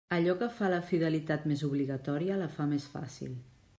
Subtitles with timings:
[0.17, 3.37] Allò que fa la fidelitat més obligatòria la fa més fàcil.